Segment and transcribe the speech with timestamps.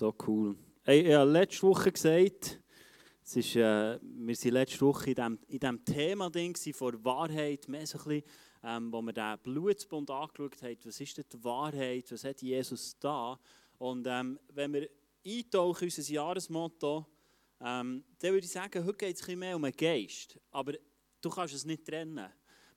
[0.00, 0.56] So cool.
[0.82, 2.58] Hey, ich habe letzte Woche gesagt,
[3.22, 7.68] es ist, äh, wir waren letzte Woche in diesem in dem Thema Ding vor Wahrheit,
[7.68, 8.22] mehr so ein bisschen,
[8.62, 10.78] ähm, wo wir den Blutsbund angeschaut haben.
[10.84, 12.10] Was ist denn die Wahrheit?
[12.12, 13.38] Was hat Jesus da?
[13.76, 14.88] Und ähm, wenn wir
[15.22, 17.06] eintauchen in unser Jahresmotto,
[17.60, 20.40] ähm, dann würde ich sagen, heute geht es ein mehr um den Geist.
[20.50, 20.72] Aber
[21.20, 22.26] du kannst es nicht trennen.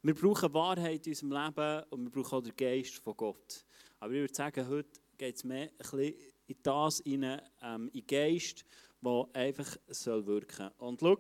[0.02, 3.66] Wir brauchen Wahrheit in unserem Leben und wir brauchen auch den Geist von Gott.
[4.02, 6.16] Aber ich würde sagen, heute geht es mehr ein bisschen
[6.48, 8.66] in das hinein, ähm, in Geist,
[9.02, 10.88] der einfach soll wirken soll.
[10.88, 11.18] Und schau,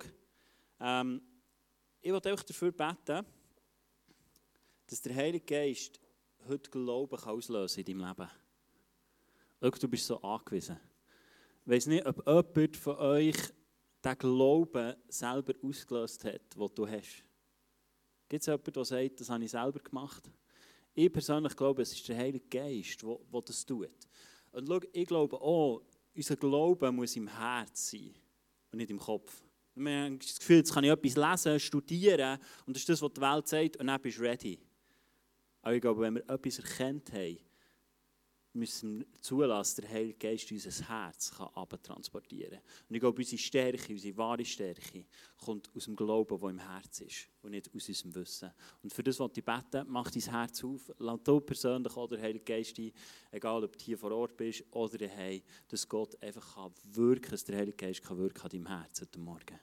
[0.79, 1.21] ähm,
[2.01, 3.25] ich will euch dafür beten,
[4.87, 5.99] dass der Heilige Geist
[6.47, 8.29] heute Glauben kann auslösen in deinem Leben.
[9.61, 10.77] Schau, du bist so angewiesen.
[11.65, 13.37] Ich weiß nicht, ob jemand von euch
[14.03, 17.23] den Glauben selber ausgelöst hat, den du hast.
[18.27, 20.29] Gibt es jemanden, der sagt, das habe ich selber gemacht?
[20.93, 23.89] Ich persönlich glaube, es ist der Heilige Geist, der das tut.
[24.53, 25.81] Und schau, ich glaube auch,
[26.15, 28.13] unser Glaube muss im Herz sein
[28.71, 29.43] und nicht im Kopf.
[29.75, 33.13] Wir haben das Gefühl, jetzt kann ich etwas lesen, studieren und das ist das, was
[33.13, 34.59] die Welt sagt und dann bist du ready.
[35.63, 37.37] Aber ich glaube, wenn wir etwas erkennt haben,
[38.53, 44.17] müssen zulassen, der Heilige Geist unser Herz kann transportieren Und ich glaube, unsere Stärke, unsere
[44.17, 45.05] wahre Stärke,
[45.37, 48.51] kommt aus dem Glauben, der im Herz ist und nicht aus unserem Wissen.
[48.83, 52.25] Und für das, was ich bete, mach dein Herz auf, lass du persönlich oder der
[52.25, 52.91] Heilige Geist ein,
[53.31, 57.43] egal ob du hier vor Ort bist oder daheim, dass Gott einfach kann wirken, dass
[57.43, 59.59] der Heilige Geist kann wirken an deinem Herz heute Morgen.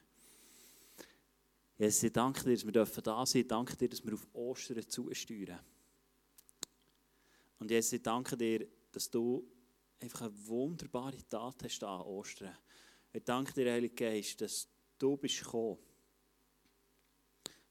[1.77, 3.37] Jesus, ich danke dir, dass wir da sein dürfen.
[3.37, 5.59] Ich danke dir, dass wir auf Ostern zusteuern.
[7.57, 9.47] Und Jesus, ich danke dir, dass du
[9.99, 12.57] einfach eine wunderbare Tat hast an Ostern.
[13.13, 15.77] Ich danke dir, Heilige Geist, dass du bist gekommen.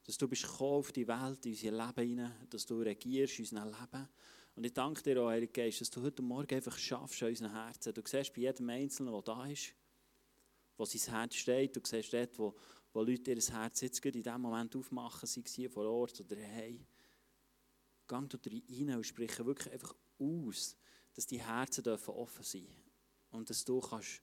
[0.05, 3.45] Dass du bist gekommen auf die Welt, in unser Leben hinein, dass du regierst in
[3.45, 4.09] unserem Leben.
[4.55, 7.51] Und ich danke dir auch, Heilige Geist, dass du heute Morgen einfach schaffst an unseren
[7.51, 7.93] Herzen.
[7.93, 9.73] Du siehst bei jedem Einzelnen, der da ist,
[10.77, 12.55] wo sein Herz steht, du siehst dort, wo,
[12.93, 16.35] wo Leute ihr Herz jetzt in diesem Moment aufmachen, sei es hier vor Ort oder
[16.35, 16.85] hey.
[18.07, 20.75] Gang du rein und sprich wirklich einfach aus,
[21.15, 22.67] dass die Herzen dürfen offen sein
[23.31, 24.21] und dass du kannst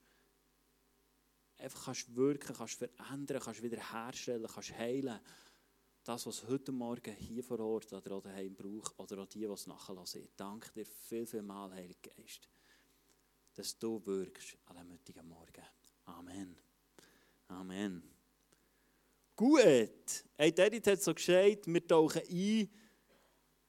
[1.58, 5.18] einfach kannst wirken, kannst verändern, kannst wiederherstellen, kannst heilen.
[6.04, 9.46] Das, was heute Morgen hier vor Ort oder auch daheim braucht oder auch die, die
[9.46, 10.22] es nachlassen.
[10.22, 12.48] Ich danke dir viel, viel mal, Heiliger Geist,
[13.54, 15.64] dass du wirkst an diesem heutigen Morgen.
[16.04, 16.56] Amen.
[17.48, 18.02] Amen.
[19.36, 20.24] Gut.
[20.36, 22.70] Hey, Edith hat so gesagt, wir tauchen ein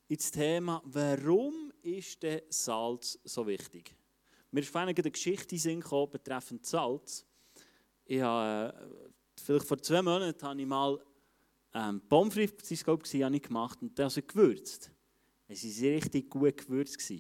[0.08, 3.96] ins Thema, warum ist denn Salz so wichtig?
[4.52, 7.26] Mir ist eine Geschichte in betreffend Salz.
[8.06, 11.00] Ich habe, äh, vielleicht vor zwei Monaten habe ich mal
[11.74, 14.92] ähm, Pommes frites glaube ich, gemacht und das gewürzt.
[15.48, 17.12] Es war richtig gut gewürzt.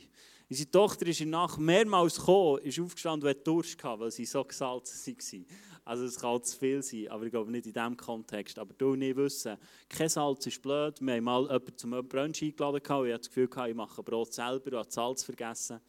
[0.49, 4.25] Unsere Tochter ist in Nacht mehrmals gekommen, ist aufgestanden und hat Durst gehabt, weil sie
[4.25, 5.45] so gesalzen waren.
[5.85, 8.57] Also es kann zu viel sein, aber ich glaube nicht in diesem Kontext.
[8.57, 10.99] Aber du nicht wissen, kein Salz ist blöd.
[11.01, 14.33] Wir haben mal jemanden zum Brunch eingeladen und ich hatte das Gefühl, ich mache Brot
[14.33, 15.79] selber und habe Salz vergessen.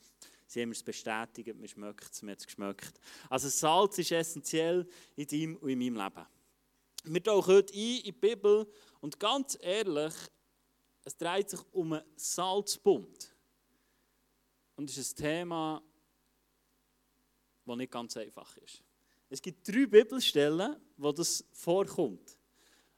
[0.47, 3.01] Sie haben es bestätigt, man schmeckt es, man hat es geschmeckt.
[3.31, 6.27] Also Salz ist essentiell in deinem und in meinem Leben.
[7.05, 8.67] Wir tauchen heute ein in die Bibel
[9.01, 10.13] und ganz ehrlich,
[11.05, 13.35] es dreht sich um einen Salzbund.
[14.81, 15.83] Und es ist ein Thema,
[17.67, 18.83] das nicht ganz einfach ist.
[19.29, 22.39] Es gibt drei Bibelstellen, wo das vorkommt.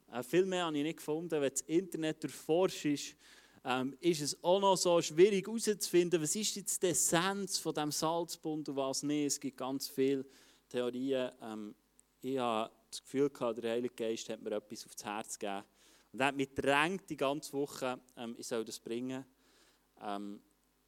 [0.09, 1.41] Äh, viel mehr habe ich nicht gefunden.
[1.41, 3.17] Wenn das Internet durchforscht
[3.65, 7.91] ähm, ist es auch noch so schwierig herauszufinden, was ist jetzt die Essenz von dem
[7.91, 9.25] Salzbund und was nicht.
[9.25, 10.25] Es gibt ganz viele
[10.69, 11.33] Theorien.
[11.41, 11.75] Ähm,
[12.21, 15.65] ich habe das Gefühl gehabt, der Heilige Geist hat mir etwas aufs Herz gegeben.
[16.13, 19.25] Und er hat mich gedrängt die ganze Woche, ähm, ich soll das bringen.
[20.01, 20.39] Ähm,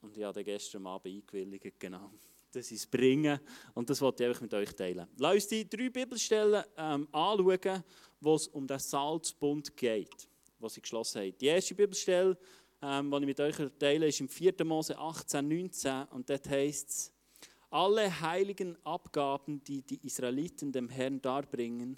[0.06, 2.12] und ich habe gestern Abend eingewilligt, genau,
[2.52, 3.42] dass ich es bringe.
[3.74, 5.08] Und das wollte ich mit euch teilen.
[5.18, 7.84] Lass uns die drei Bibelstellen ähm, anschauen,
[8.22, 10.30] wo es um den Salzbund geht,
[10.60, 11.38] was sie geschlossen haben.
[11.40, 12.38] Die erste Bibelstelle,
[12.82, 14.54] ähm, die ich mit euch teile, ist im 4.
[14.64, 16.04] Mose 18, 19.
[16.12, 17.12] Und dort heißt es,
[17.72, 21.98] alle heiligen Abgaben, die die Israeliten dem Herrn darbringen,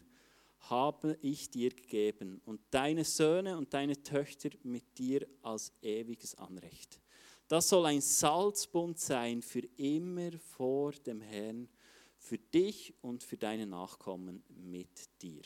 [0.69, 6.99] habe ich dir gegeben und deine Söhne und deine Töchter mit dir als ewiges Anrecht.
[7.47, 11.69] Das soll ein Salzbund sein für immer vor dem Herrn,
[12.17, 15.43] für dich und für deine Nachkommen mit dir.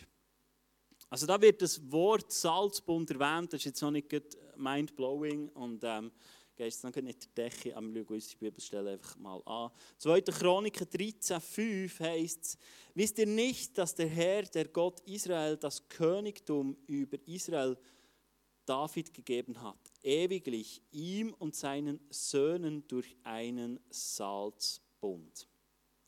[1.09, 4.09] Also da wird das Wort Salzbund erwähnt, das ist jetzt noch nicht
[4.56, 6.12] mind-blowing und ähm,
[6.56, 9.71] gehst noch nicht die Decke, aber wir schauen uns die Bibelstelle einfach mal an.
[9.97, 10.21] 2.
[10.21, 12.57] Chroniker 13,5 heißt es,
[12.94, 17.77] wisst ihr nicht, dass der Herr, der Gott Israel, das Königtum über Israel
[18.71, 25.45] David gegeben hat, ewiglich ihm und seinen Söhnen durch einen Salzbund.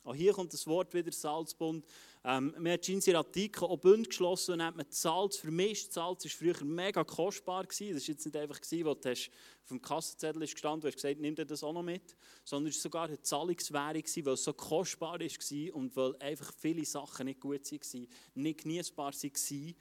[0.06, 1.86] Auch hier kommt das Wort wieder Salzbund.
[2.24, 5.92] Ähm, man hat seine Artikel auch Bund geschlossen und hat man Salz vermischt.
[5.92, 7.66] Salz war früher mega kostbar.
[7.66, 7.96] Gewesen.
[7.96, 9.30] Das war jetzt nicht einfach, gewesen, wo du hast,
[9.64, 12.16] auf dem Kassenzettel ist gestanden und gesagt, nimm dir das auch noch mit.
[12.46, 16.86] Sondern es war sogar eine Zahlungswährung, weil es so kostbar war und weil einfach viele
[16.86, 19.76] Sachen nicht gut waren, nicht genießbar waren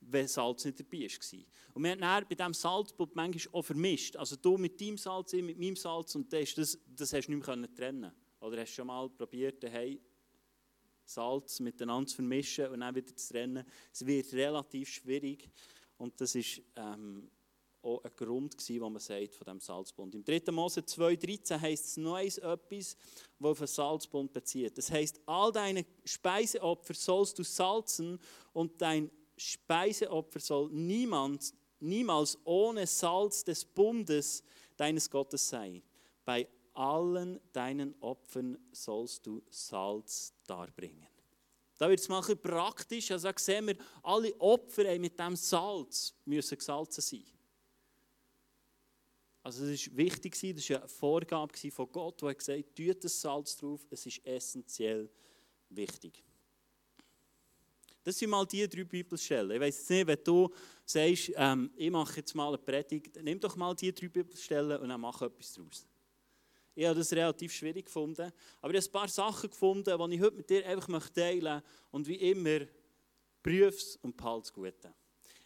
[0.00, 1.38] wenn Salz nicht dabei war.
[1.74, 4.16] Und wir haben dann bei diesem Salzbund manchmal auch vermischt.
[4.16, 7.32] Also du mit deinem Salz, ich mit meinem Salz und das, das, das hast du
[7.32, 10.00] nicht mehr trennen Oder hast du schon mal probiert, hey,
[11.04, 13.64] Salz miteinander zu vermischen und dann wieder zu trennen.
[13.92, 15.50] Es wird relativ schwierig
[15.98, 17.28] und das ist ähm,
[17.82, 20.14] auch ein Grund gewesen, was man sagt von dem Salzbund.
[20.14, 20.52] Im 3.
[20.52, 22.96] Mose 2,13 heißt es noch etwas,
[23.38, 24.76] was auf den Salzbund bezieht.
[24.76, 28.18] Das heißt, all deine Speiseopfer sollst du salzen
[28.52, 34.42] und dein Speiseopfer soll niemand, niemals ohne Salz des Bundes
[34.76, 35.82] deines Gottes sein.
[36.24, 41.08] Bei allen deinen Opfern sollst du Salz darbringen.
[41.78, 43.10] Da wird es mal ein praktisch.
[43.10, 47.24] Also da sehen wir, alle Opfer mit dem Salz müssen gesalzen sein.
[49.42, 53.18] Also es ist wichtig, das war eine Vorgabe von Gott, der gesagt hat, tut das
[53.18, 55.08] Salz drauf, es ist essentiell
[55.70, 56.22] wichtig.
[58.02, 59.50] Das sind mal die drei Bibelstellen.
[59.50, 60.50] Ich weiß nicht, wenn du
[60.84, 64.88] sagst, ähm, ich mache jetzt mal eine Predigt, nimm doch mal die drei Bibelstellen und
[64.88, 65.86] dann mach etwas daraus.
[66.74, 70.20] Ich habe das relativ schwierig gefunden, aber ich habe ein paar Sachen gefunden, die ich
[70.22, 71.62] heute mit dir einfach teilen möchte.
[71.90, 72.60] Und wie immer,
[73.42, 74.94] prüf es und behalte es Gute.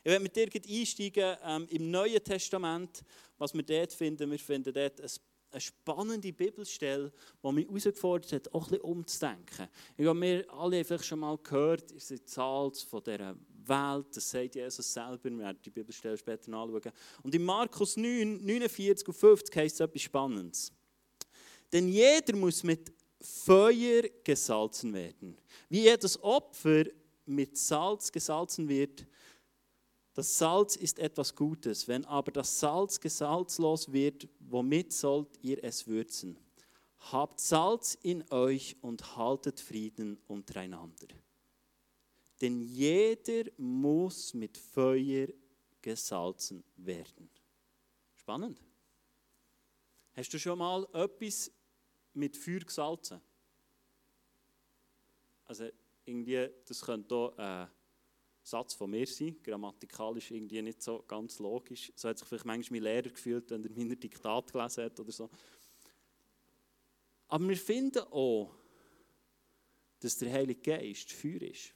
[0.05, 3.03] Ich werde mit dir einsteigen ähm, im Neuen Testament,
[3.39, 4.31] was wir dort finden.
[4.31, 5.11] Wir finden dort ein
[5.55, 7.13] eine spannende Bibelstelle,
[7.43, 9.69] die mich herausgefordert hat, auch ein bisschen umzudenken.
[9.97, 13.37] Ich habe mir alle einfach schon mal gehört, ihr seid Salz von dieser
[13.67, 16.93] Welt, das sagt Jesus selber, wir werden die Bibelstelle später anschauen.
[17.23, 20.73] Und in Markus 9, 49 und 50 heißt es etwas Spannendes.
[21.73, 25.37] Denn jeder muss mit Feuer gesalzen werden.
[25.69, 26.85] Wie jedes Opfer
[27.25, 29.07] mit Salz gesalzen wird,
[30.15, 31.89] das Salz ist etwas Gutes.
[31.89, 36.39] Wenn aber das Salz gesalzlos wird, womit sollt ihr es würzen?
[37.13, 41.09] Habt Salz in euch und haltet Frieden untereinander.
[42.41, 45.29] Denn jeder muss mit Feuer
[45.83, 47.31] gesalzen werden.
[48.15, 48.61] Spannend.
[50.15, 51.51] Hast du schon mal etwas
[52.15, 53.21] mit Feuer gesalzen?
[55.45, 55.69] Also
[56.05, 57.71] irgendwie, das könnte hier
[58.45, 59.37] Satz von mir sein.
[59.43, 61.91] Grammatikalisch irgendwie nicht so ganz logisch.
[61.97, 65.13] So hat sich vielleicht manchmal mein Lehrer gefühlt, wenn er meine Diktat gelesen hat oder
[65.13, 65.31] so.
[67.27, 68.55] Aber wir finden auch,
[69.99, 71.73] dass der Heilige Geist Feuer ist.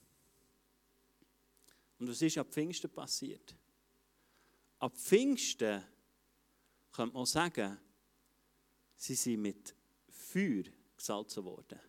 [1.99, 3.57] Und was ist ab Pfingsten passiert?
[4.79, 5.83] Ab Pfingsten
[6.93, 7.79] könnte man sagen,
[8.95, 9.75] sie sind mit
[10.11, 10.65] Feuer
[10.97, 11.81] gesalzen worden.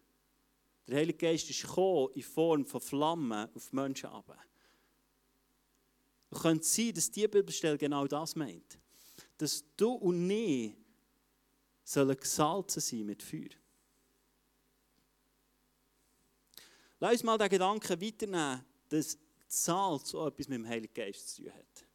[0.88, 4.38] Der Heilige Geist ist gekommen in Form von Flammen auf Menschen runter.
[6.32, 8.78] Es könnte sein, dass die Bibelstelle genau das meint.
[9.38, 10.74] Dass du und ich
[11.84, 13.50] sollen gesalzen sein mit Feuer.
[17.00, 19.18] Lass uns mal den Gedanken weiternehmen, dass
[19.48, 21.86] Salz auch etwas mit dem Heiligen Geist zu tun hat.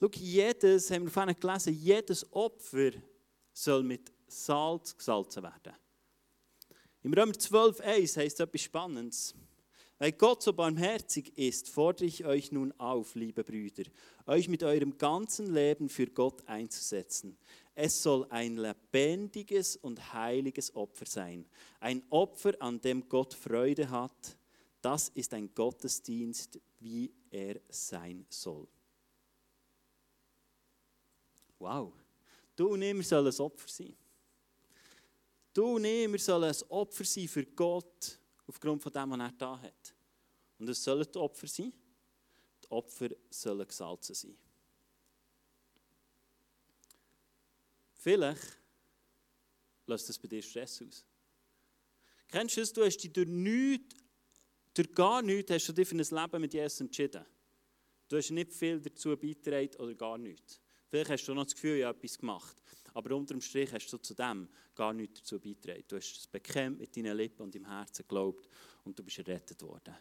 [0.00, 2.90] Schau, jedes, haben wir vorhin gelesen, jedes Opfer
[3.52, 5.74] soll mit Salz gesalzen werden.
[7.02, 9.34] Im Römer 12,1 heißt etwas Spannendes.
[9.98, 13.84] Weil Gott so barmherzig ist, fordere ich euch nun auf, liebe Brüder,
[14.26, 17.38] euch mit eurem ganzen Leben für Gott einzusetzen.
[17.76, 21.46] Es soll ein lebendiges und heiliges Opfer sein.
[21.80, 24.36] Ein Opfer, an dem Gott Freude hat.
[24.80, 28.66] Das ist ein Gottesdienst, wie er sein soll.
[31.58, 31.92] Wow.
[32.56, 33.96] Du und ich, sollen ein Opfer sein.
[35.52, 39.60] Du und ich, sollen ein Opfer sein für Gott aufgrund von dem, was er da
[39.60, 39.94] hat.
[40.58, 41.72] Und es sollen die Opfer sein.
[42.62, 44.38] Die Opfer sollen gesalzen sein.
[47.94, 48.58] Vielleicht
[49.86, 51.04] löst das bei dir Stress aus.
[52.28, 53.94] Kennst du es, du hast dich durch nichts,
[54.74, 57.24] durch gar nichts, hast du dich für ein Leben mit Jesus entschieden.
[58.08, 60.60] Du hast nicht viel dazu beigetragen oder gar nichts.
[60.88, 62.62] Vielleicht hast du noch das Gefühl, ich habe etwas gemacht.
[62.94, 65.84] Aber unterm Strich hast du zu dem gar nichts dazu beigetragen.
[65.88, 68.48] Du hast es bekämpft mit deinen Lippen und im Herzen geglaubt
[68.84, 69.94] und du bist errettet worden.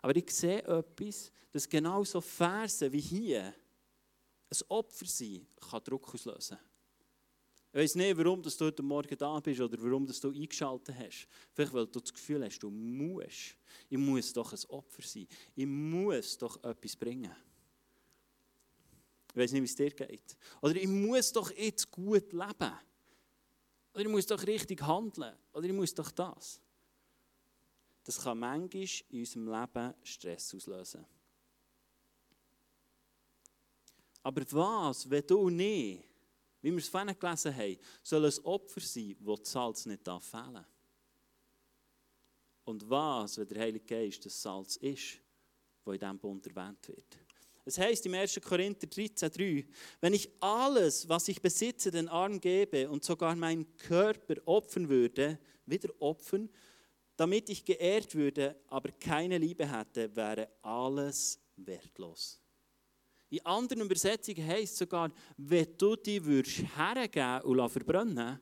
[0.00, 6.14] Aber ich sehe etwas, dass genau so Versen wie hier ein Opfer sein kann Druck
[6.14, 6.58] auslösen.
[7.74, 11.26] Ich weiß nicht, warum du heute Morgen da bist oder warum du eingeschaltet hast.
[11.54, 13.56] Vielleicht, weil du das Gefühl hast, du musst.
[13.88, 15.26] Ich muss doch ein Opfer sein.
[15.54, 17.34] Ich muss doch etwas bringen.
[19.32, 20.36] Ich weiß nicht, wie es dir geht.
[20.60, 22.72] Oder ich muss doch jetzt gut leben.
[23.94, 25.34] Oder ich muss doch richtig handeln.
[25.52, 26.60] Oder ich muss doch das.
[28.04, 31.06] Das kann manchmal in unserem Leben Stress auslösen.
[34.22, 36.04] Aber was, wenn du nicht,
[36.60, 40.64] wie wir es vorhin gelesen haben, soll ein Opfer sein, wo das Salz nicht fehlen?
[42.64, 45.18] Und was, wenn der Heilige Geist das Salz ist,
[45.84, 47.18] das in diesem Bund erwähnt wird?
[47.64, 48.40] Es heißt im 1.
[48.40, 49.64] Korinther 13,3:
[50.00, 55.38] Wenn ich alles, was ich besitze, den Armen gebe und sogar meinen Körper opfern würde,
[55.66, 56.48] wieder opfern,
[57.16, 62.40] damit ich geehrt würde, aber keine Liebe hätte, wäre alles wertlos.
[63.30, 68.40] In anderen Übersetzungen heißt es sogar, wenn du dich hergeben und verbrennen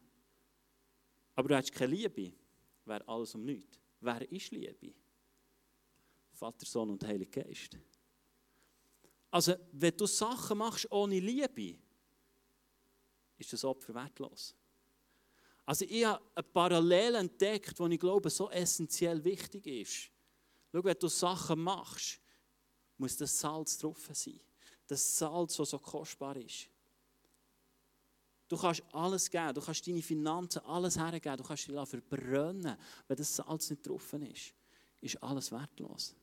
[1.41, 2.33] aber du hast keine Liebe,
[2.85, 3.79] wäre alles um nichts.
[4.01, 4.93] Wer ist Liebe?
[6.33, 7.79] Vater, Sohn und Heiliger Geist.
[9.31, 11.79] Also, wenn du Sachen machst ohne Liebe,
[13.39, 14.55] ist das Opfer wertlos.
[15.65, 20.11] Also, ich habe eine Parallele entdeckt, die ich glaube, so essentiell wichtig ist.
[20.73, 22.21] Schau, wenn du Sachen machst,
[22.99, 24.41] muss das Salz drauf sein.
[24.87, 26.69] Das Salz, das so kostbar ist.
[28.49, 32.77] Du kannst alles geben, du kannst deine Finanzen, alles hergeben, du kannst dich verbrennen.
[33.07, 34.55] Wenn das Salz nicht drauf ist,
[35.01, 36.17] ist alles wertlos.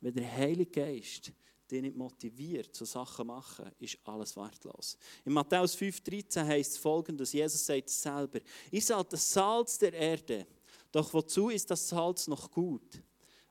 [0.00, 1.32] Wenn der Heilige Geist
[1.70, 4.96] dich nicht motiviert, so Sachen machen, ist alles wertlos.
[5.24, 8.40] In Matthäus 5,13 heißt es folgendes: Jesus sagt es selber,
[8.70, 10.46] ich seid das Salz der Erde.
[10.92, 13.02] Doch wozu ist das Salz noch gut,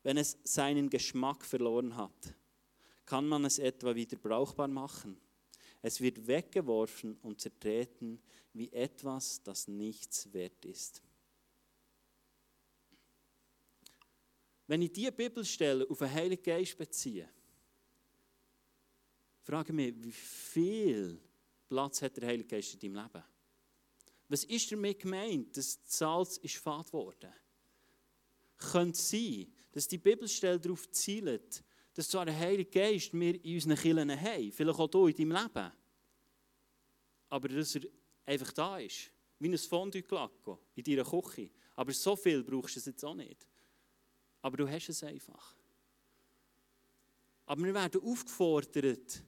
[0.01, 2.35] wenn es seinen Geschmack verloren hat?
[3.05, 5.17] Kann man es etwa wieder brauchbar machen?
[5.81, 8.21] Es wird weggeworfen und zertreten
[8.53, 11.01] wie etwas, das nichts wert ist.
[14.67, 17.27] Wenn ich diese Bibelstelle auf den Heiligen Geist beziehe,
[19.43, 21.21] frage mich, wie viel
[21.67, 23.23] Platz hat der Heilige Geist in deinem Leben?
[24.29, 27.33] Was ist damit gemeint, dass das Salz ist fad worden?
[28.57, 33.75] Könnte sein, dass die Bibelstelle darauf zielt, dass zwar der Heilige Geist wir in unseren
[33.75, 35.71] Kirchen haben, vielleicht auch hier in deinem Leben,
[37.29, 37.81] aber dass er
[38.25, 41.49] einfach da ist, wie ein Fondue-Glacco in deiner Küche.
[41.75, 43.47] Aber so viel brauchst du es jetzt auch nicht.
[44.41, 45.55] Aber du hast es einfach.
[47.45, 49.23] Aber wir werden aufgefordert,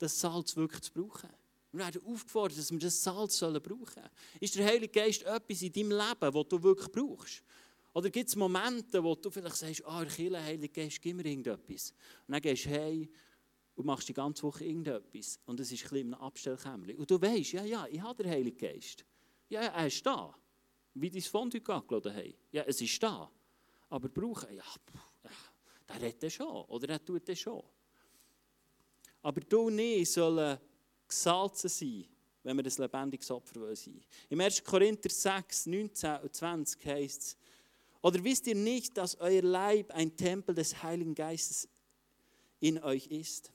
[0.00, 1.30] das Salz wirklich zu brauchen.
[1.72, 4.02] Wir werden aufgefordert, dass wir das Salz sollen brauchen.
[4.40, 7.44] Ist der Heilige Geist etwas in deinem Leben, das du wirklich brauchst?
[7.92, 11.24] Oder gibt es Momente, wo du vielleicht sagst, ah, oh, der Heilige Geist, gib mir
[11.24, 11.92] irgendetwas.
[12.26, 13.10] Und dann gehst du hey
[13.74, 15.38] und machst die ganze Woche irgendetwas.
[15.44, 16.98] Und es ist ein bisschen im Abstellkämmerchen.
[16.98, 19.04] Und du weißt, ja, ja, ich habe den Heiligen Geist.
[19.48, 20.34] Ja, er ist da.
[20.94, 22.34] Wie dein Fondue angeladen haben.
[22.52, 23.30] Ja, es ist da.
[23.88, 24.64] Aber brauchen, ja,
[25.88, 26.64] der redet schon.
[26.66, 27.62] Oder er tut das schon.
[29.22, 30.58] Aber du nicht sollen
[31.06, 32.06] gesalzen sein,
[32.42, 34.64] wenn wir ein lebendiges Opfer sein Im 1.
[34.64, 37.36] Korinther 6, 19 und 20 heißt es,
[38.02, 41.68] oder wisst ihr nicht, dass euer Leib ein Tempel des Heiligen Geistes
[42.60, 43.52] in euch ist,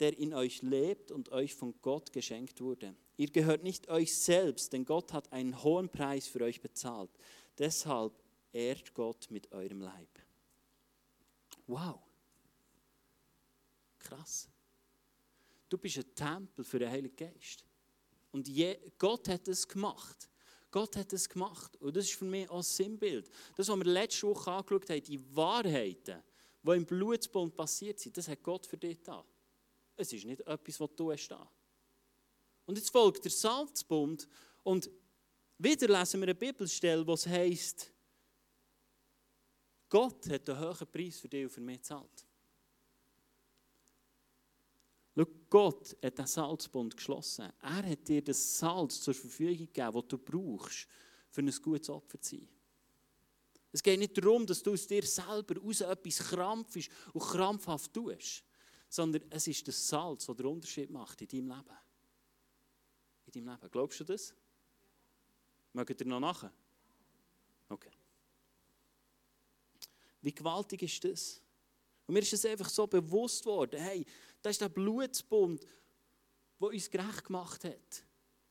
[0.00, 2.94] der in euch lebt und euch von Gott geschenkt wurde?
[3.16, 7.10] Ihr gehört nicht euch selbst, denn Gott hat einen hohen Preis für euch bezahlt.
[7.58, 8.12] Deshalb
[8.52, 10.08] ehrt Gott mit eurem Leib.
[11.66, 12.00] Wow.
[14.04, 14.48] Krass.
[15.68, 17.64] Du bist ein Tempel für den Heiligen Geist.
[18.30, 20.28] Und je, Gott hat es gemacht.
[20.70, 21.76] Gott hat es gemacht.
[21.76, 23.28] Und das ist für mich auch ein Sinnbild.
[23.56, 26.22] Das, was wir letzte Woche angeschaut haben, die Wahrheiten,
[26.62, 29.24] die im Blutsbund passiert sind, das hat Gott für dich da.
[29.96, 31.48] Es ist nicht etwas, was du hast da.
[32.66, 34.28] Und jetzt folgt der Salzbund
[34.62, 34.90] und
[35.58, 37.92] wieder lesen wir eine Bibelstelle, wo es heißt,
[39.88, 42.26] Gott hat einen hohen Preis für dich und für mich gezahlt.
[45.16, 47.52] Schau, Gott hat den Salzbund geschlossen.
[47.62, 50.88] Er hat dir das Salz zur Verfügung gegeben, das du brauchst,
[51.30, 52.48] für ein gutes Opfer zu sein.
[53.70, 58.44] Es geht nicht darum, dass du aus dir selber aus etwas krampfisch und krampfhaft tust,
[58.88, 61.76] sondern es ist das Salz, das den Unterschied macht in deinem Leben.
[63.26, 63.70] In deinem Leben.
[63.70, 64.32] Glaubst du das?
[65.72, 66.52] Mögt ihr noch nachher?
[67.68, 67.90] Okay.
[70.22, 71.40] Wie gewaltig ist das?
[72.06, 74.06] Und mir ist es einfach so bewusst worden, hey,
[74.44, 75.66] das ist der Blutsbund,
[76.60, 78.04] der uns gerecht gemacht hat.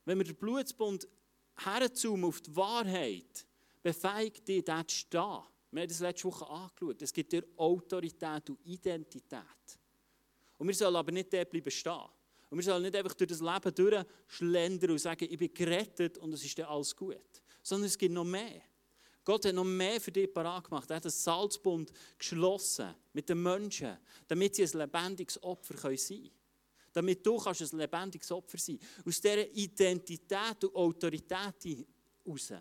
[0.04, 1.06] Wenn wir den Blutsbund
[1.54, 3.46] herzoomen auf die Wahrheit,
[3.80, 5.42] befähigt dich, dort zu stehen.
[5.70, 7.00] Wir haben das letzte Woche angeschaut.
[7.00, 9.78] Es gibt dir Autorität und Identität.
[10.58, 12.08] Und wir sollen aber nicht dort bleiben stehen.
[12.50, 16.32] Und wir sollen nicht einfach durch das Leben durchschlendern und sagen, ich bin gerettet und
[16.32, 17.40] es ist dann alles gut.
[17.62, 18.62] Sondern es gibt noch mehr.
[19.24, 20.90] Gott hat noch mehr für dich parat gemacht.
[20.90, 23.96] Er hat einen Salzbund geschlossen mit den Menschen,
[24.28, 26.30] damit sie ein lebendiges Opfer sein können.
[26.92, 32.52] damit du kannst ein lebendiges Opfer sein Aus dieser Identität und Autorität heraus.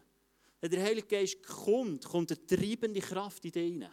[0.62, 3.92] Wenn der Heilige Geist kommt, kommt eine treibende Kraft in dich hinein.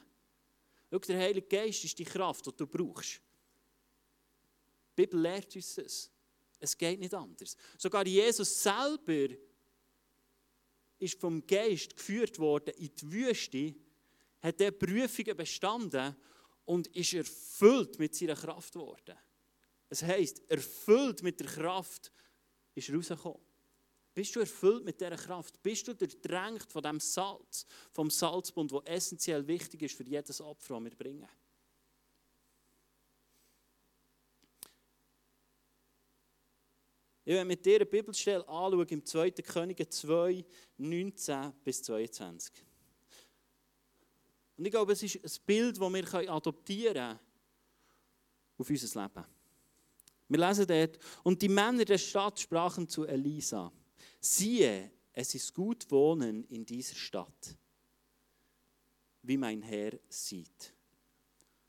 [0.91, 3.21] Der Heilige Geist ist die Kraft, die du brauchst.
[4.97, 6.11] Die Bibel lehrt uns das.
[6.61, 7.57] Es geht nicht anders.
[7.77, 9.35] Sogar Jesus selber
[11.01, 13.75] ist vom Geist geführt worden in die Wüste,
[14.41, 16.17] hat er Prüfungen bestanden
[16.65, 19.17] und ist erfüllt mit seiner Kraft geworden.
[19.89, 22.13] Es heisst, erfüllt mit der Kraft
[22.75, 23.41] ist rausgekommen.
[24.15, 25.63] Bist du erfüllt mit dieser Kraft?
[25.63, 30.75] Bist du durchdrängt von dem Salz, vom Salzbund, wo essentiell wichtig ist für jedes Opfer,
[30.75, 31.29] das wir bringen?
[37.31, 39.31] Ich werde mit dir eine Bibelstelle anschauen im 2.
[39.31, 40.45] Könige 2,
[40.79, 42.53] 19 bis 22.
[44.57, 47.21] Und ich glaube, es ist ein Bild, das wir adoptieren können
[48.59, 49.25] auf unser Leben.
[50.27, 53.71] Wir lesen dort, und die Männer der Stadt sprachen zu Elisa,
[54.19, 57.57] siehe, es ist gut wohnen in dieser Stadt,
[59.23, 60.75] wie mein Herr sieht.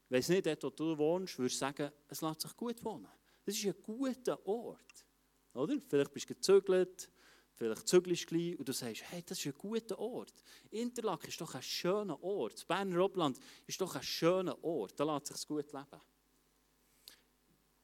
[0.10, 3.10] Ich weiß nicht, dort wo du wohnst, würde ich sagen, es lässt sich gut wohnen.
[3.46, 5.06] Das ist ein guter Ort.
[5.54, 5.80] Oder?
[5.88, 7.10] Vielleicht bist du gezögert,
[7.54, 10.34] vielleicht zügelst du gleich und du sagst, hey, das ist ein guter Ort.
[10.70, 12.54] Interlaken ist doch ein schöner Ort.
[12.54, 15.00] Das Berner Obland ist doch ein schöner Ort.
[15.00, 16.02] Da lässt sich gut leben.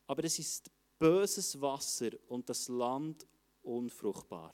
[0.07, 3.27] Aber es ist böses Wasser und das Land
[3.61, 4.53] unfruchtbar.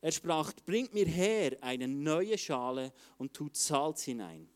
[0.00, 4.48] Er sprach, bringt mir her eine neue Schale und tut Salz hinein.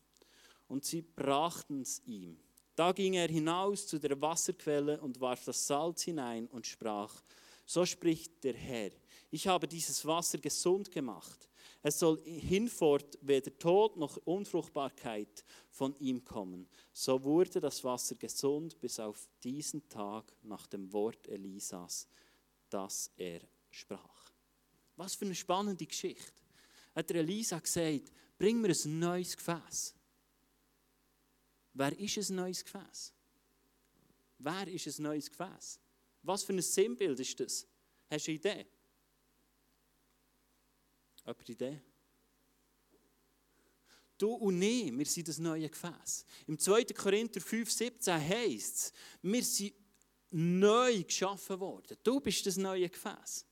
[0.67, 2.39] Und sie brachten es ihm.
[2.75, 7.21] Da ging er hinaus zu der Wasserquelle und warf das Salz hinein und sprach,
[7.71, 8.91] so spricht der Herr.
[9.29, 11.47] Ich habe dieses Wasser gesund gemacht.
[11.81, 16.67] Es soll hinfort weder Tod noch Unfruchtbarkeit von ihm kommen.
[16.91, 22.09] So wurde das Wasser gesund bis auf diesen Tag nach dem Wort Elisas,
[22.69, 24.33] das er sprach.
[24.97, 26.41] Was für eine spannende Geschichte.
[26.93, 29.95] Hat der Elisa gesagt, bring mir ein neues Gefäß.
[31.73, 33.13] Wer ist ein neues Gefäß?
[34.39, 35.80] Wer ist ein neues Gefäß?
[36.23, 37.67] Was für ein Sinnbild ist das?
[38.09, 38.65] Hast du eine Idee?
[41.23, 41.81] Eine Idee?
[44.17, 46.25] Du und ich, wir sind das neue Gefäß.
[46.45, 46.85] Im 2.
[46.85, 49.73] Korinther 5,17 heißt es, wir sind
[50.29, 51.97] neu geschaffen worden.
[52.03, 53.45] Du bist das neue Gefäß.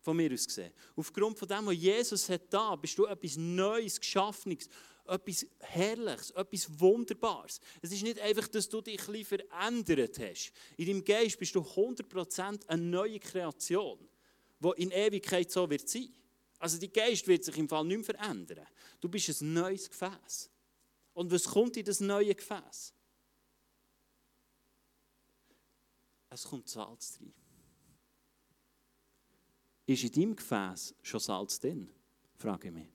[0.00, 0.72] Von mir aus gesehen.
[0.96, 4.68] Aufgrund von dem, was Jesus hat da, bist du etwas Neues, Geschaffenes
[5.06, 7.60] etwas Herrliches, etwas Wunderbares.
[7.82, 10.52] Es ist nicht einfach, dass du dich bisschen verändert hast.
[10.76, 13.98] In deinem Geist bist du 100% eine neue Kreation,
[14.60, 16.08] die in Ewigkeit so wird sein.
[16.58, 18.66] Also dein Geist wird sich im Fall nicht mehr verändern.
[19.00, 20.50] Du bist ein neues Gefäß.
[21.12, 22.92] Und was kommt in das neue Gefäß?
[26.30, 27.32] Es kommt Salz rein.
[29.86, 31.88] Ist in deinem Gefäß schon Salz drin?
[32.36, 32.93] Frage ich mich.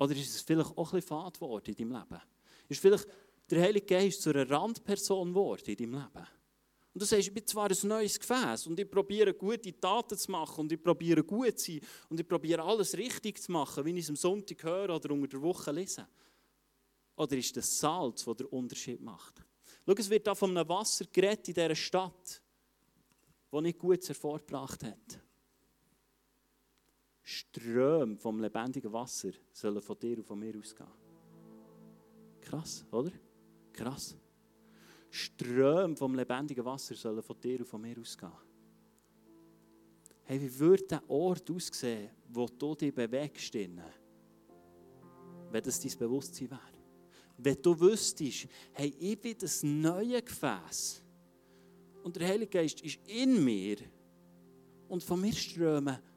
[0.00, 2.22] Oder ist es vielleicht auch ein bisschen fad geworden in deinem Leben?
[2.68, 3.06] Ist vielleicht
[3.50, 6.26] der Heilige Geist zu einer Randperson geworden in deinem Leben?
[6.92, 10.30] Und du sagst, ich bin zwar ein neues Gefäß und ich probiere gute Taten zu
[10.30, 13.90] machen und ich probiere gut zu sein und ich probiere alles richtig zu machen, wie
[13.90, 16.08] ich es am Sonntag höre oder unter der Woche lese.
[17.16, 19.44] Oder ist das Salz, das den Unterschied macht?
[19.84, 22.42] Schau, es wird da von einem Wasser gerettet in dieser Stadt,
[23.50, 25.20] das nicht gut hervorgebracht hat.
[27.30, 30.90] Ströme vom lebendigen Wasser sollen von dir und von mir ausgehen.
[32.40, 33.12] Krass, oder?
[33.72, 34.16] Krass.
[35.08, 38.32] Ströme vom lebendigen Wasser sollen von dir und von mir ausgehen.
[40.24, 43.80] Hey, wie würde der Ort aussehen, wo du dich bewegst, wenn
[45.50, 46.60] das dein Bewusstsein wäre?
[47.38, 51.00] Wenn du wüsstest, hey, ich bin das neue Gefäß
[52.02, 53.76] und der Heilige Geist ist in mir
[54.88, 56.09] und von mir strömen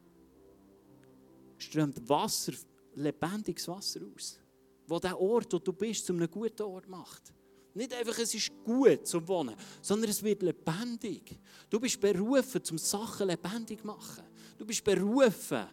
[1.64, 2.52] strömt Wasser,
[2.94, 4.38] lebendiges Wasser aus.
[4.86, 7.32] Wo der Ort, wo du bist, zu einem guten Ort macht.
[7.74, 11.38] Nicht einfach, es ist gut zum Wohnen, sondern es wird lebendig.
[11.68, 14.24] Du bist berufen, zum Sachen lebendig zu machen.
[14.56, 15.66] Du bist berufen,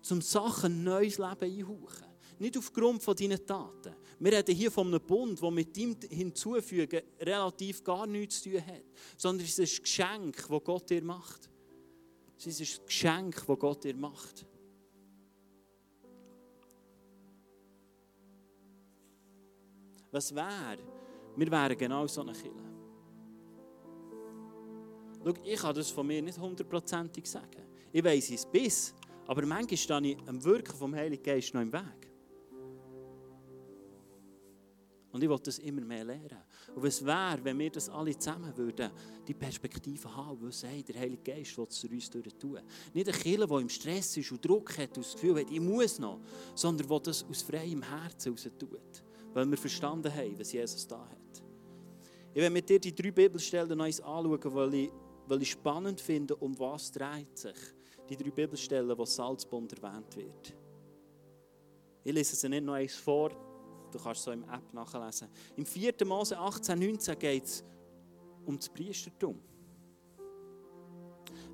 [0.00, 2.06] zum Sachen neues Leben einhauchen.
[2.38, 3.94] Nicht aufgrund von deinen Taten.
[4.20, 8.66] Wir reden hier von einem Bund, der mit ihm hinzufügen relativ gar nichts zu tun
[8.66, 8.84] hat.
[9.16, 11.50] Sondern es ist ein Geschenk, das Gott dir macht.
[12.38, 14.46] Es ist ein Geschenk, das Gott dir macht.
[20.14, 20.78] Was wäre?
[21.34, 22.54] Wir wären genau so eine Kille.
[25.24, 27.64] Schau, ich kann das von mir nicht hundertprozentig sagen.
[27.92, 28.94] Ich weiß es bis,
[29.26, 32.12] aber manchmal stehe ich am Wirken vom Heiligen Geist noch im Weg.
[35.10, 36.44] Und ich will das immer mehr lernen.
[36.76, 38.92] Und was wäre, wenn wir das alle zusammen würden,
[39.26, 42.60] die Perspektive haben, wo hey, der Heilige Geist will es zu uns tun.
[42.92, 45.60] Nicht ein Killer, der im Stress ist und Druck hat und das Gefühl hat, ich
[45.60, 46.20] muss noch,
[46.54, 49.03] sondern der das aus freiem Herzen heraus tut.
[49.34, 51.42] Weil wir verstanden haben, was Jesus da hat.
[52.32, 54.90] Ich werde mit dir die drei Bibelstellen noch anschauen, weil ich,
[55.26, 57.56] weil ich spannend finde, um was dreht sich
[58.08, 60.54] die drei Bibelstellen, wo Salzbund erwähnt wird.
[62.02, 63.30] Ich lese sie nicht noch eins vor,
[63.90, 65.28] du kannst so im App nachlesen.
[65.56, 65.94] Im 4.
[66.04, 67.64] Mose 18, 19 geht es
[68.44, 69.40] um das Priestertum.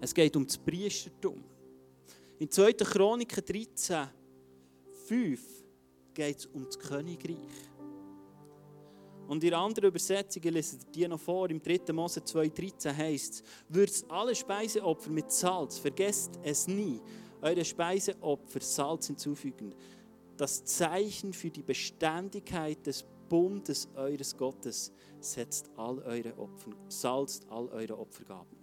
[0.01, 1.45] Es geht um das Priestertum.
[2.39, 2.73] In 2.
[2.73, 4.09] Chroniker 13,
[5.07, 5.41] 5
[6.15, 7.37] geht es um das Königreich.
[9.31, 11.93] Und in anderen Übersetzungen lesen die noch vor, im 3.
[11.93, 17.01] Mose 2,13 heißt es, würzt alle Speiseopfer mit Salz, vergesst es nie,
[17.41, 19.73] eure Speiseopfer Salz hinzufügen.
[20.37, 27.69] Das Zeichen für die Beständigkeit des Bundes eures Gottes setzt all eure Opfer, salzt all
[27.69, 28.59] eure Opfergaben.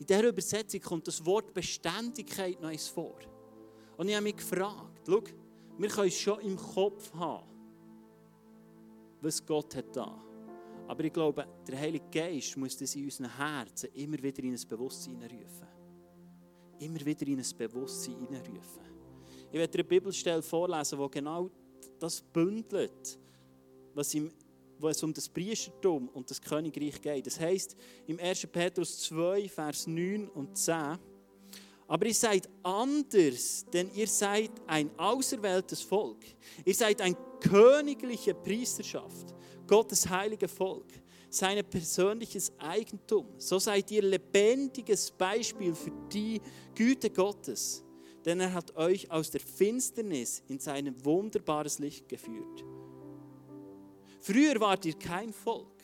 [0.00, 3.20] In dieser Übersetzung kommt das Wort Beständigkeit noch vor.
[3.96, 5.22] Und ich habe mich gefragt, schau,
[5.78, 7.57] wir können es schon im Kopf haben
[9.20, 10.22] was Gott hat da.
[10.86, 14.68] Aber ich glaube, der Heilige Geist muss das in unseren Herzen immer wieder in ein
[14.68, 15.68] Bewusstsein rufen.
[16.78, 18.88] Immer wieder in ein Bewusstsein rufen.
[19.50, 21.50] Ich werde dir eine Bibelstelle vorlesen, wo genau
[21.98, 23.18] das bündelt,
[23.94, 24.32] was im
[24.80, 27.26] wo es um das Priestertum und das Königreich geht.
[27.26, 27.76] Das heißt
[28.06, 28.46] im 1.
[28.46, 30.98] Petrus 2, Vers 9 und 10,
[31.88, 36.18] aber ihr seid anders, denn ihr seid ein auserwähltes Volk.
[36.64, 39.34] Ihr seid ein königliche Priesterschaft,
[39.66, 40.86] Gottes heilige Volk,
[41.30, 43.26] sein persönliches Eigentum.
[43.38, 46.40] So seid ihr lebendiges Beispiel für die
[46.74, 47.84] Güte Gottes,
[48.24, 52.64] denn er hat euch aus der Finsternis in sein wunderbares Licht geführt.
[54.20, 55.82] Früher wart ihr kein Volk,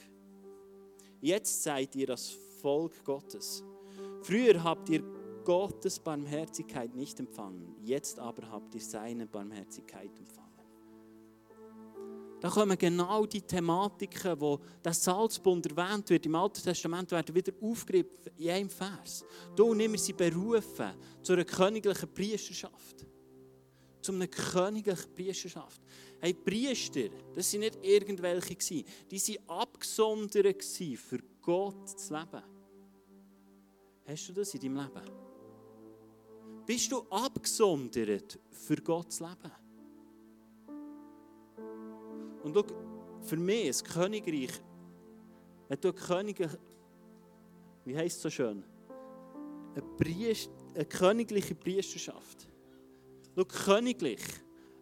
[1.20, 3.62] jetzt seid ihr das Volk Gottes.
[4.22, 5.02] Früher habt ihr
[5.44, 7.76] Gottes Barmherzigkeit nicht empfangen.
[7.82, 10.53] Jetzt aber habt ihr seine Barmherzigkeit empfangen.
[12.44, 16.26] Da kommen genau die Thematiken, wo der Salzbund erwähnt wird.
[16.26, 19.24] Im Alten Testament werden wieder aufgegriffen in einem Vers.
[19.56, 23.06] Du und wir sind berufen zu einer königlichen Priesterschaft.
[24.02, 25.80] Zu einer königlichen Priesterschaft.
[26.20, 32.42] Hey, Priester, das sind nicht irgendwelche, die waren abgesondert für Gott zu leben.
[34.06, 35.24] Hast du das in deinem Leben?
[36.66, 39.63] bist du abgesondert für Gottes Leben.
[42.44, 42.64] Und schau,
[43.22, 44.52] für mich, das Königreich,
[45.68, 46.48] wenn du ein König,
[47.86, 48.62] wie heißt es so schön?
[49.72, 52.46] Eine, Priest, eine königliche Priesterschaft.
[53.34, 54.20] Schau, königlich,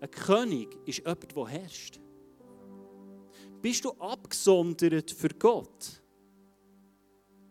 [0.00, 2.00] ein König ist jemand, der herrscht.
[3.62, 6.02] Bist du abgesondert für Gott?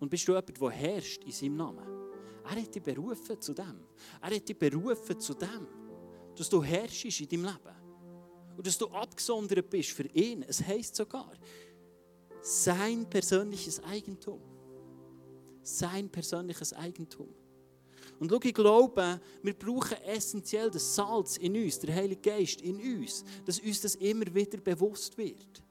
[0.01, 1.87] Und bist du jemand, der herrscht in seinem Namen?
[2.43, 3.79] Er hat dich berufen zu dem.
[4.21, 5.67] Er hat dich berufen zu dem,
[6.35, 7.80] dass du herrschst in deinem Leben.
[8.57, 10.43] Und dass du abgesondert bist für ihn.
[10.47, 11.31] Es heisst sogar,
[12.41, 14.41] sein persönliches Eigentum.
[15.63, 17.33] Sein persönliches Eigentum.
[18.19, 22.75] Und schau, ich glaube, wir brauchen essentiell das Salz in uns, der Heilige Geist in
[22.75, 25.63] uns, dass uns das immer wieder bewusst wird.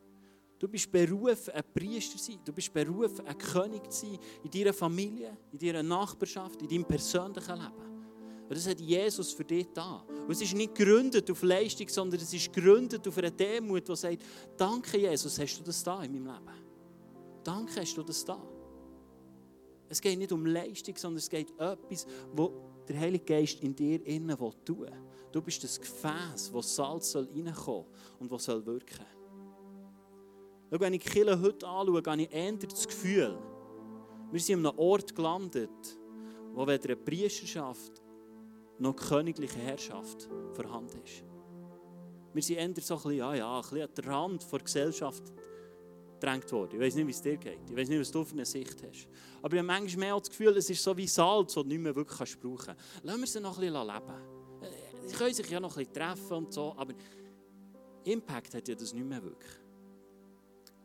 [0.58, 2.40] Du bist berufen, ein Priester zu sein.
[2.44, 6.84] Du bist berufen, ein König zu sein in deiner Familie, in deiner Nachbarschaft, in deinem
[6.84, 7.99] persönlichen Leben.
[8.50, 10.04] Und das hat Jesus für dich da.
[10.26, 13.94] Und es ist nicht gegründet auf Leistung, sondern es ist gegründet auf eine Demut, die
[13.94, 14.24] sagt,
[14.56, 16.56] danke Jesus, hast du das da in meinem Leben.
[17.44, 18.42] Danke, hast du das da.
[19.88, 22.52] Es geht nicht um Leistung, sondern es geht um etwas, wo
[22.88, 24.92] der Heilige Geist in dir innen tun will.
[25.30, 27.28] Du bist das Gefäß, wo Salz soll
[28.18, 29.06] und was soll wirken.
[30.72, 33.38] Schau, wenn ich die Kirche heute anschaue, habe ich eher das Gefühl,
[34.32, 35.98] wir sind an einem Ort gelandet,
[36.52, 37.99] wo weder eine Priesterschaft
[38.80, 41.22] noch königliche Herrschaft vorhanden ist.
[42.32, 45.32] Wir sind eher so ein bisschen, ja, ja, ein bisschen an den Rand der Gesellschaft
[46.14, 46.74] gedrängt worden.
[46.74, 47.58] Ich weiß nicht, wie es dir geht.
[47.68, 49.08] Ich weiß nicht, was du für eine Sicht hast.
[49.42, 51.80] Aber ich habe manchmal mehr das Gefühl, es ist so wie Salz, das du nicht
[51.80, 53.04] mehr wirklich brauchen kannst.
[53.04, 54.40] Lassen wir sie noch ein bisschen leben.
[55.06, 56.94] Sie können sich ja noch ein bisschen treffen und so, aber
[58.04, 59.52] Impact hat ja das nicht mehr wirklich.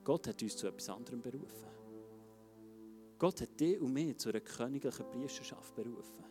[0.04, 1.70] Gott hat uns zu etwas anderem berufen.
[3.18, 6.25] Gott hat dich und mich zu einer königlichen Priesterschaft berufen.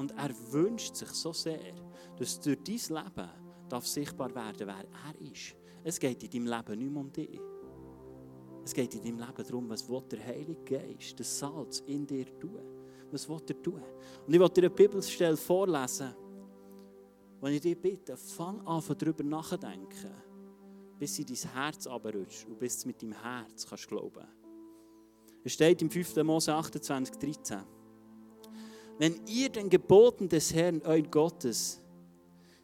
[0.00, 1.74] Und er wünscht sich so sehr,
[2.16, 3.28] dass durch dein Leben
[3.68, 5.54] darf sichtbar werden, wer er ist.
[5.84, 7.38] Es geht in deinem Leben nicht mehr um dich.
[8.64, 12.62] Es geht in deinem Leben darum, was der Heilige Geist, das Salz in dir tun.
[13.10, 13.82] Was will er tun?
[14.26, 16.14] Und ich will dir eine Bibelstelle vorlesen,
[17.38, 20.14] wo ich dich bitte, fang an, darüber nachzudenken
[20.98, 24.26] bis sie dein Herz abrutscht und bis du mit deinem Herz kannst glauben.
[25.42, 26.16] Es steht im 5.
[26.16, 27.79] Mose 28, 13.
[29.00, 31.80] Wenn ihr den Geboten des Herrn, euren Gottes,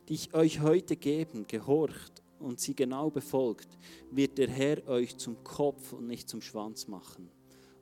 [0.06, 3.66] die ich euch heute geben, gehorcht und sie genau befolgt,
[4.10, 7.30] wird der Herr euch zum Kopf und nicht zum Schwanz machen.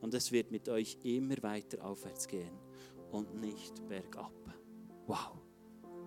[0.01, 2.57] Und es wird mit euch immer weiter aufwärts gehen
[3.11, 4.33] und nicht bergab.
[5.09, 5.33] Wow,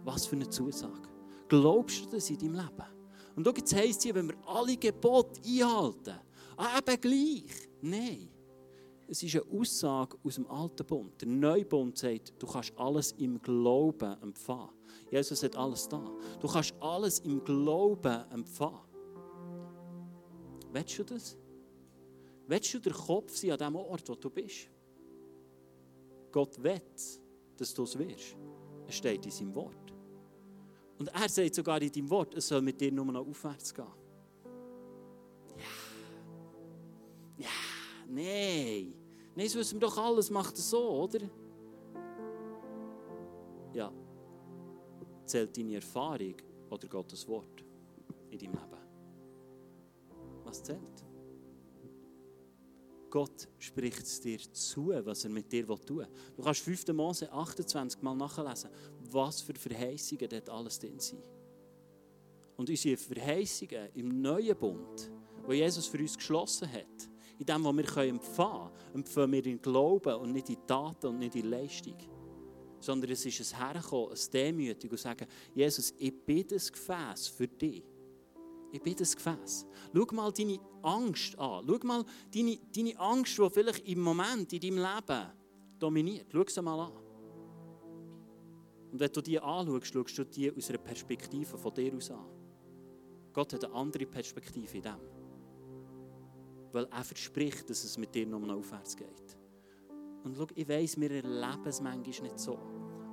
[0.05, 1.09] was für eine Zusage.
[1.49, 2.85] Glaubst du das in deinem Leben?
[3.35, 6.15] Und da heisst hier, wenn wir alle Gebote einhalten,
[6.57, 7.69] eben gleich.
[7.81, 8.36] Nein.
[9.09, 11.21] Es ist eine Aussage aus dem alten Bund.
[11.21, 14.69] Der neue Bund sagt, du kannst alles im Glauben empfangen.
[15.09, 16.11] Jesus hat alles da.
[16.39, 18.81] Du kannst alles im Glauben empfangen.
[20.73, 21.37] Willst du das?
[22.47, 24.69] Willst du der Kopf sein an dem Ort, wo du bist?
[26.31, 26.81] Gott will,
[27.55, 28.35] dass du es wirst.
[28.85, 29.93] Es steht in seinem Wort.
[30.99, 33.85] Und er sagt sogar in deinem Wort, es soll mit dir nur noch aufwärts gehen.
[38.07, 38.93] Nein.
[39.35, 41.19] Nein, das wissen wir doch alles, macht es so, oder?
[43.73, 43.91] Ja.
[45.25, 46.35] Zählt deine Erfahrung
[46.69, 47.63] oder Gottes Wort
[48.29, 48.77] in deinem Leben?
[50.43, 51.07] Was zählt?
[53.09, 56.07] Gott spricht es dir zu, was er mit dir tun will.
[56.35, 56.87] Du kannst 5.
[56.93, 58.69] Mose 28 mal nachlesen,
[59.11, 61.23] was für Verheißungen dort alles drin sind.
[62.57, 65.11] Und unsere Verheißungen im neuen Bund,
[65.45, 69.61] wo Jesus für uns geschlossen hat, in dem, was wir empfangen können, empfangen wir in
[69.61, 71.97] Glauben und nicht in Taten und nicht in Leistung.
[72.79, 77.47] Sondern es ist ein Herkommen, ein Demütig und sagen, Jesus, ich bin das Gefäß für
[77.47, 77.83] dich.
[78.71, 79.65] Ich bin das Gefäß.
[79.93, 81.65] Schau mal deine Angst an.
[81.67, 85.27] Schau mal deine, deine Angst, die vielleicht im Moment in deinem Leben
[85.79, 86.27] dominiert.
[86.31, 86.91] Schau sie mal an.
[88.91, 92.25] Und wenn du die anschaust, schaust du die aus einer Perspektive von dir aus an.
[93.33, 95.16] Gott hat eine andere Perspektive in dem.
[96.77, 99.35] Weil er verspricht, dass es mit dir noch aufwärts geht.
[100.23, 102.59] Und schau, ich weiss, wir erleben es manchmal nicht so.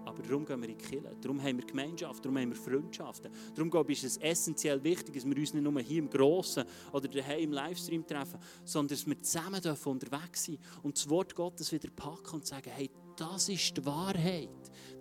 [0.05, 1.17] Aber darum gehen wir in die Kirche.
[1.19, 3.33] Darum haben wir Gemeinschaft, darum haben wir Freundschaften.
[3.55, 6.65] Darum glaube ich, ist es essentiell wichtig, dass wir uns nicht nur hier im Grossen
[6.93, 11.73] oder daheim im Livestream treffen, sondern dass wir zusammen unterwegs sind und das Wort Gottes
[11.73, 14.51] wieder packen und sagen, hey, das ist die Wahrheit.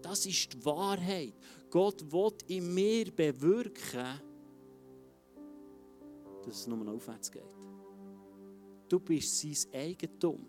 [0.02, 1.34] Das ist die Wahrheit.
[1.70, 4.22] Gott will in mir bewirken,
[6.46, 7.63] dass es nur aufwärts geht.
[8.94, 10.46] Du bist sein Eigentum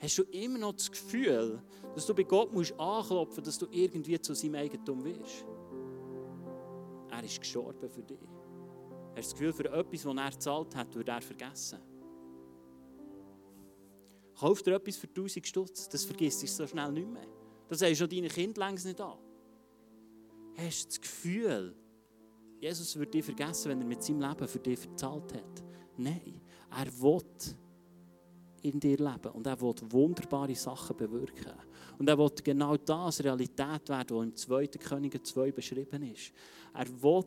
[0.00, 1.62] hast du immer noch das Gefühl,
[1.94, 5.44] dass du bei Gott musst anklopfen musst, dass du irgendwie zu seinem Eigentum wirst.
[7.08, 8.18] Er ist gestorben für dich.
[9.14, 11.78] Hast du das Gefühl, für etwas, das er gezahlt hat, würde er vergessen.
[14.34, 17.28] Kauf dir etwas für 1000 Stutz, das vergisst du so schnell nicht mehr.
[17.68, 19.18] Das sagst schon deinen Kind längst nicht an.
[20.56, 21.76] Hast du das Gefühl,
[22.58, 25.62] Jesus würde dich vergessen, wenn er mit seinem Leben für dich verzahlt hat?
[25.96, 27.22] Nein, er will
[28.62, 31.52] in dir leben und er will wunderbare Sachen bewirken.
[31.98, 34.66] Und er will genau das Realität werden, was im 2.
[34.66, 36.32] Könige 2 beschrieben ist.
[36.74, 37.24] Er will,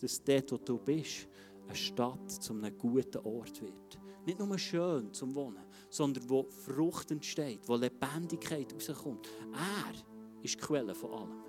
[0.00, 1.28] dass dort, wo du bist,
[1.66, 3.98] eine Stadt zu einem guten Ort wird.
[4.24, 9.26] Nicht nur schön zum Wohnen, sondern wo Frucht entsteht, wo Lebendigkeit rauskommt.
[9.52, 9.94] Er
[10.42, 11.42] ist die Quelle von allem.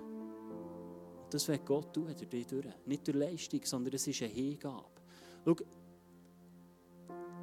[1.24, 2.66] Und das wird Gott tun, durch dich durch.
[2.86, 4.84] Nicht durch Leistung, sondern es ist eine Hingabe.
[5.44, 5.56] Schau,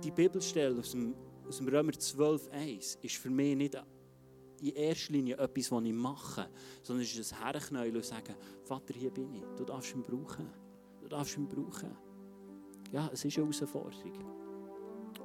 [0.04, 1.16] die Bibelstelle aus dem
[1.48, 3.82] aus dem Römer 12,1 ist für mich nicht
[4.60, 6.50] in erster Linie etwas, was ich mache,
[6.84, 10.50] sondern es ist ein Herknäuel und sagen, Vater, hier bin ich, du darfst ihn brauchen.
[11.02, 11.96] Du darfst ihn brauchen.
[12.92, 14.36] Ja, es ist eine Herausforderung.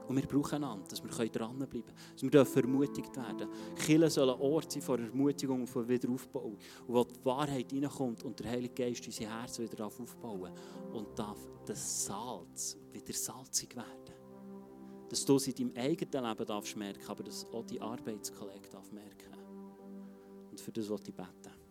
[0.09, 3.49] Und wir brauchen einander, dass wir dranbleiben können, dass wir dürfen ermutigt werden.
[3.77, 6.57] Kirche soll ein Ort sein von Ermutigung und von Wiederaufbau.
[6.87, 10.53] Und wo die Wahrheit reinkommt und der Heilige Geist unser Herz wieder aufbauen
[10.93, 14.02] und darf das Salz wieder salzig werden
[15.13, 18.91] dass du es in deinem eigenen Leben darfst merken, aber dass auch die Arbeitskollege darf
[18.93, 19.35] merken.
[20.51, 21.62] Und für das wollte ich beten.